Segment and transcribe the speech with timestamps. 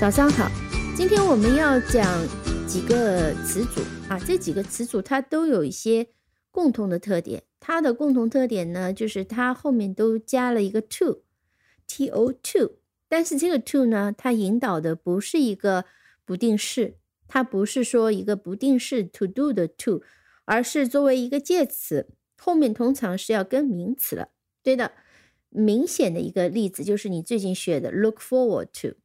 [0.00, 0.48] 早上好，
[0.96, 2.24] 今天我们要讲
[2.68, 6.06] 几个词组啊，这几个词组它都有一些
[6.52, 7.42] 共同的特点。
[7.58, 12.78] 它的共同特点呢，就是它后面都加了一个 to，t o to。
[13.08, 15.84] 但是这个 to 呢，它引导的不是一个
[16.24, 20.04] 不定式，它不是说一个不定式 to do 的 to，
[20.44, 24.28] 而是作为一个介词，后面通常是要跟名词了。
[24.62, 24.92] 对的，
[25.48, 28.96] 明显的一个例子就是你最近学的 look forward to。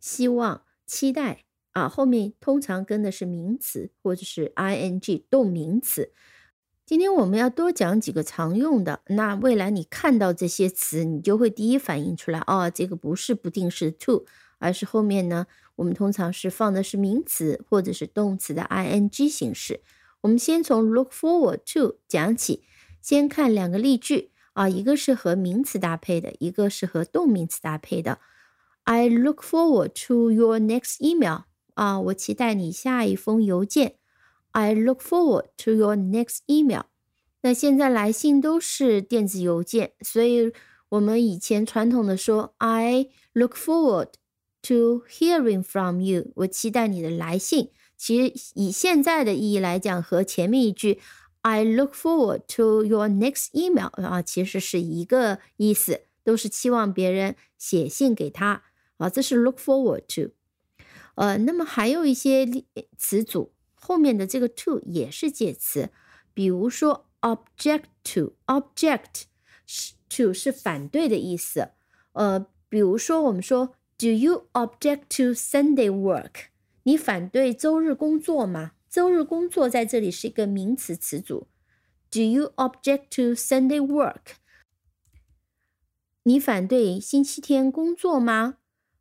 [0.00, 6.12] 希望、期待啊，后面通常跟的是名词或者是 ing 动名词。
[6.84, 14.24] 今天我们要多讲几个常用的，那未来你看到这些词，你就会第一反应出来，哦，这个不是不定式 to，
[14.58, 19.82] 而是后面呢，我们通常是放的是名词或者是动词的 ing 形式。
[20.22, 22.64] 我们先从 look forward to 讲起，
[23.00, 28.18] 先看两个例句啊，一个是和名词搭配的，一个是和动名词搭配的。
[28.90, 31.44] I look forward to your next email.
[31.74, 33.94] 啊，我期待你下一封邮件。
[34.50, 36.86] I look forward to your next email.
[37.42, 40.52] 那现在来信都是电子邮件，所以
[40.88, 44.08] 我们以前传统的说，I look forward
[44.62, 46.32] to hearing from you.
[46.34, 47.70] 我期待你的来信。
[47.96, 50.98] 其实以现在的意义来讲，和前面一句
[51.42, 58.64] I look forward to your next email 啊，其实是一个意思，都是期望别人写信给他。
[59.00, 60.34] 啊，这是 look forward to，
[61.14, 62.46] 呃，那么还有一些
[62.98, 65.88] 词组后面的这个 to 也是介词，
[66.34, 69.22] 比如说 object to，object
[69.64, 71.70] 是 to 是反对的意思，
[72.12, 76.48] 呃，比如说我们说 do you object to Sunday work？
[76.82, 78.72] 你反对周日工作吗？
[78.90, 81.48] 周日工作在这里是一个名词词组
[82.10, 84.34] ，do you object to Sunday work？
[86.24, 88.58] 你反对星期天工作吗？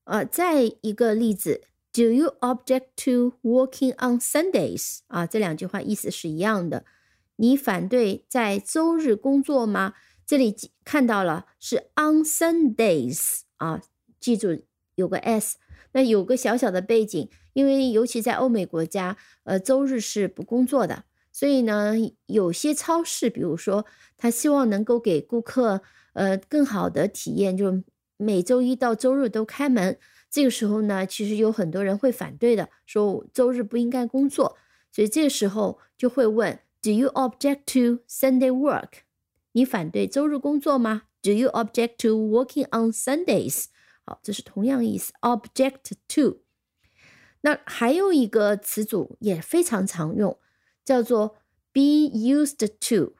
[0.09, 1.62] 呃，再一个例子
[1.94, 5.02] ，Do you object to working on Sundays？
[5.06, 6.84] 啊，这两句话意思是一样的。
[7.36, 9.94] 你反对在周日工作吗？
[10.25, 13.84] 这里看到了是 on Sundays 啊，
[14.19, 14.64] 记住
[14.96, 15.58] 有个 s。
[15.92, 21.94] 那有个小小的背景，因为尤其在欧美国家，呃，周日是不工作的，所以呢，
[22.25, 23.86] 有些超市，比如说
[24.18, 25.84] 他希望能够给顾客
[26.14, 27.84] 呃更好的体验，就。
[28.22, 29.97] 每周一到周日都开门，
[30.30, 34.57] 这个时候呢，其实有很多人会反对的，说周日不应该工作，
[34.91, 38.90] 所以这个时候就会问：Do you object to Sunday work？
[39.53, 43.68] 你反对周日工作吗？Do you object to working on Sundays？
[44.03, 46.41] 好，这是同样意思，object to。
[47.41, 50.38] 那还有一个词组也非常常用，
[50.84, 51.38] 叫做
[51.72, 53.13] be used to。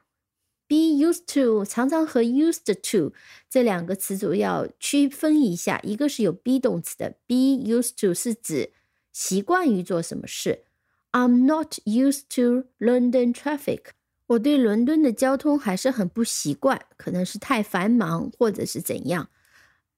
[0.70, 3.12] Be used to 常常和 used to
[3.48, 8.70] 这两个词组要区分一下，一个是有 be 动词的，be used to 是指
[9.12, 10.62] 习惯于做什么事。
[11.10, 13.86] I'm not used to London traffic。
[14.28, 19.28] 我对伦敦的交通还是很不习惯，可能是太繁忙或者是怎样。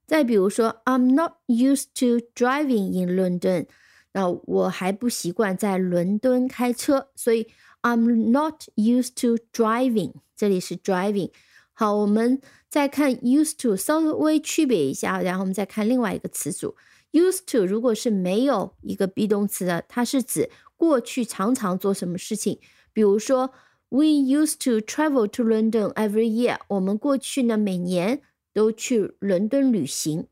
[0.06, 3.66] 再比如说，I'm not used to driving in London。
[4.14, 7.48] 那我还不习惯在伦敦开车，所以
[7.82, 10.14] I'm not used to driving。
[10.36, 11.30] 这里是 driving，
[11.72, 16.76] 好，我们再看 used to，稍微区别一下，然后我们再看另外一个词组
[17.12, 17.64] used to。
[17.66, 22.58] 如果是没有一个 be 动词的，它是指过去常常做什么事情。
[22.92, 23.52] 比如说
[23.88, 26.58] ，We used to travel to London every year。
[26.68, 28.22] 我们过去呢每年
[28.52, 30.26] 都去伦敦旅行。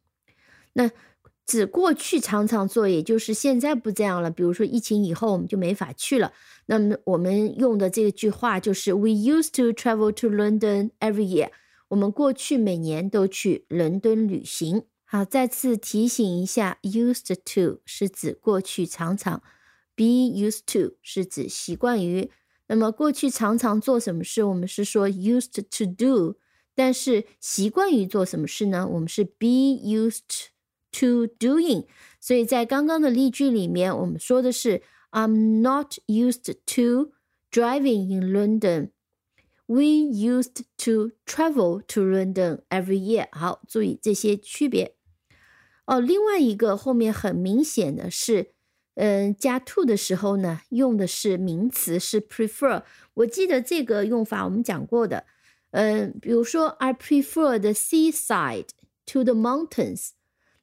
[0.72, 0.90] 那
[1.46, 4.30] 指过去常常做，也就是现在不这样了。
[4.30, 6.32] 比如说疫情以后，我们就没法去了。
[6.66, 11.50] 那么我们用的这句话就是 We used to travel to London every year。
[11.88, 14.84] 我们过去每年都去伦敦旅行。
[15.04, 19.42] 好，再次提醒一下，used to 是指过去常常
[19.96, 22.30] ，be used to 是指习惯于。
[22.68, 26.36] 那么过去常常做什么事，我们是说 used to do。
[26.76, 28.86] 但是习惯于做什么事呢？
[28.86, 29.46] 我们是 be
[29.82, 30.50] used。
[30.91, 31.85] to doing，
[32.19, 34.81] 所以在刚刚的例句里面，我们说的是
[35.11, 37.11] I'm not used to
[37.51, 38.91] driving in London.
[39.67, 43.27] We used to travel to London every year.
[43.31, 44.95] 好，注意这些区别。
[45.85, 48.53] 哦，另外一个后面很明显的是，
[48.95, 52.83] 嗯，加 to 的时候呢，用的是名词，是 prefer。
[53.15, 55.25] 我记得这个用法我们讲过的，
[55.71, 58.69] 嗯，比如说 I prefer the seaside
[59.07, 60.09] to the mountains。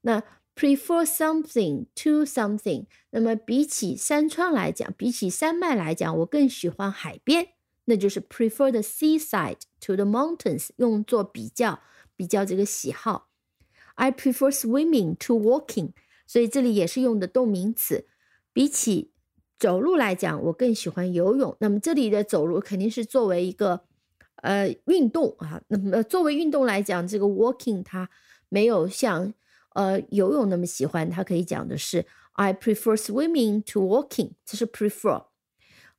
[0.02, 0.24] 那
[0.56, 7.50] prefer something to something，那么比起山川来讲，比起山脉来讲，我更喜欢海边，
[7.86, 11.80] 那就是 prefer the seaside to the mountains，用作比较，
[12.16, 13.30] 比较这个喜好。
[13.96, 15.92] I prefer swimming to walking，
[16.26, 18.08] 所以这里也是用的动名词。
[18.54, 19.12] 比起
[19.60, 21.56] 走路来讲，我更喜欢游泳。
[21.60, 23.82] 那么这里的走路肯定是作为一个
[24.38, 25.62] 呃运动啊。
[25.68, 28.10] 那么作为运动来讲，这个 walking 它
[28.50, 29.34] 没有像
[29.77, 35.27] 呃游泳那么喜欢，它可以讲的是 I prefer swimming to walking，这是 prefer。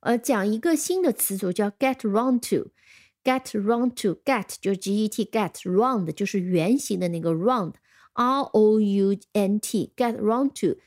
[0.01, 9.17] 呃，讲一个新的词组叫 get round to，get round to，get 就是 G E T，get round 就是圆形的那个 round，R O U
[9.31, 10.79] N T，get round to。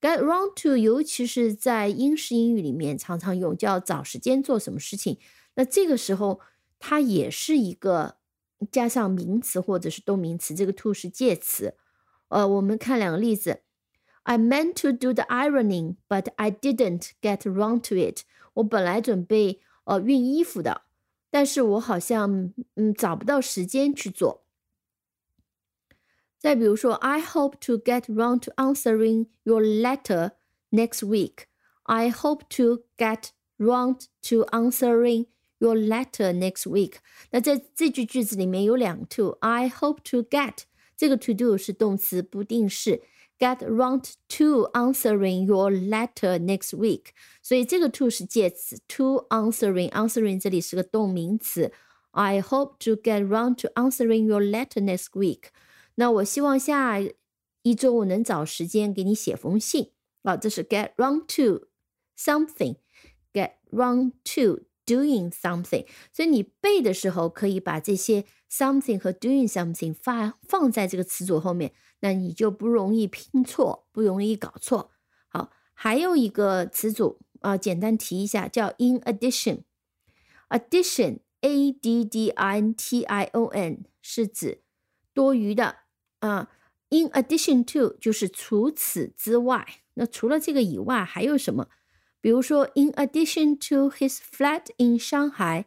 [0.00, 5.18] get round to，尤其是在英式英语里面常常用，叫找时间做什么事情。
[5.54, 6.40] 那这个时候
[6.78, 8.18] 它也是一个
[8.70, 11.74] 加上名词或者是动名词，这个 to 是介词。
[12.29, 13.61] 呃，我们看两个例子：
[14.23, 18.21] I meant to do the ironing, but I didn't get round to it。
[18.53, 20.83] 我本来准备呃熨衣服的，
[21.29, 24.43] 但是我好像嗯找不到时间去做。
[26.37, 30.31] 再比如说，I hope to get round to answering your letter
[30.71, 31.45] next week.
[31.83, 35.27] I hope to get round to answering
[35.59, 36.95] your letter next week.
[37.29, 40.63] 那在这句句子里面有两 to。I hope to get
[40.95, 43.01] 这个 to do 是动词不定式，
[43.39, 47.07] get round to answering your letter next week。
[47.41, 51.71] 所以这个 to 是介词，to answering answering 这里是个动名词。
[52.11, 55.45] I hope to get round to answering your letter next week。
[55.95, 56.99] 那我希望下
[57.63, 59.91] 一周我能找时间给你写封信
[60.23, 61.67] 啊，这是 get round to
[62.17, 65.84] something，get round to doing something。
[66.12, 74.92] 所以你背的时候可以把这些 something 和 doing something 放放在这个词组后面，那你就不容易拼错，不容易搞错。
[75.28, 84.62] 好，还有一个词组啊，简单提一下，叫 in addition，addition，a d d i n t i o n 是指
[85.12, 85.76] 多余的。
[86.20, 86.48] 啊
[86.88, 89.82] ，in addition to 就是除此之外。
[89.94, 91.68] 那除了这个以外还有什么？
[92.25, 95.65] 比如说，in addition to his flat in Shanghai,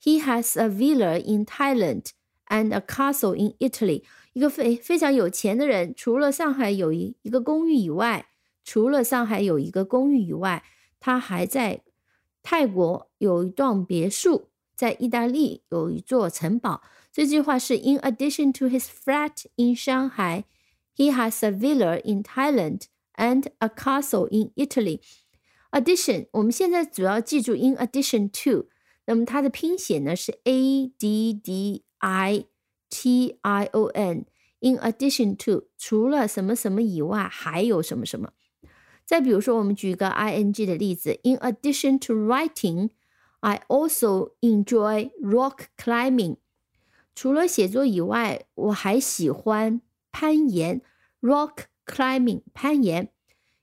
[0.00, 2.10] he has a villa in Thailand
[2.46, 4.04] and a castle in Italy。
[4.32, 8.26] 一个非非常有钱的人，除了上海有一一个公寓以外，
[8.64, 10.62] 除了上海有一个公寓以外，
[11.00, 11.82] 他还在
[12.42, 16.82] 泰国有一幢别墅，在意大利有一座城堡。
[17.12, 20.44] 这句话是 In addition to his flat in Shanghai,
[20.94, 22.82] he has a villa in Thailand
[23.14, 25.00] and a castle in Italy.
[25.72, 28.68] Addition，我们现在主要记住 in addition to，
[29.06, 32.46] 那么它的拼写呢是 a d d i
[32.88, 38.32] t i o n。In addition to，除了什么什么以外，还有什么什么。
[39.06, 42.90] 再比如说，我们举一个 ing 的例子：In addition to writing,
[43.38, 46.38] I also enjoy rock climbing.
[47.14, 50.82] 除了写作以外，我还喜欢攀岩，
[51.20, 53.11] rock climbing，攀岩。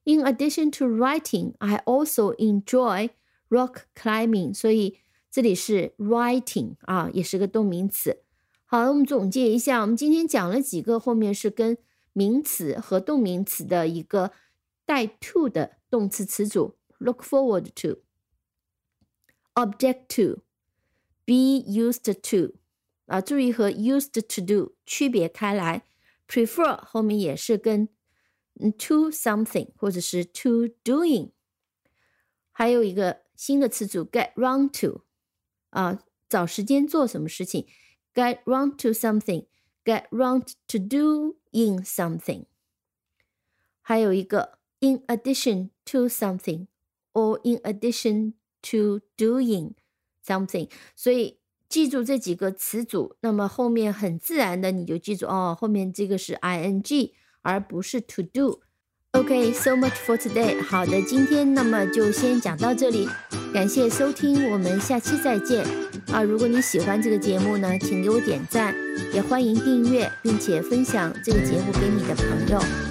[0.09, 3.09] In addition to writing, I also enjoy
[3.49, 4.53] rock climbing。
[4.53, 4.99] 所以
[5.31, 8.21] 这里是 writing 啊，也是个动名词。
[8.65, 11.77] 好，我们总结一下，我们今天讲了几个，后面是跟
[12.13, 14.31] 名词和动名词的一个
[14.85, 18.01] 带 to 的动词词组：look forward to,
[19.53, 20.41] object to,
[21.25, 22.55] be used to。
[23.07, 25.83] 啊，注意和 used to do 区别开来，
[26.27, 27.87] prefer 后面也是跟
[28.77, 31.31] to something 或者是 to doing，
[32.51, 35.01] 还有一个新的词组 get round to，
[35.69, 37.67] 啊，找时间做什么事情，
[38.13, 42.45] get round to something，get round to doing something，
[43.81, 46.67] 还有一个 in addition to something
[47.13, 49.73] or in addition to doing
[50.25, 51.39] something，所以。
[51.67, 57.11] 记住这几个词组，那么后面很自然的你就记住哦，后面这个是 ing，
[57.42, 58.60] 而不是 to do。
[59.12, 60.62] OK，so much for today。
[60.62, 63.08] 好的，今天那么就先讲到这里，
[63.52, 65.66] 感谢收听，我们下期再见。
[66.12, 68.74] 啊，如果你喜欢这个节目呢，请给我点赞，
[69.12, 72.89] 也欢迎订阅并且分享这个节目给你的朋友。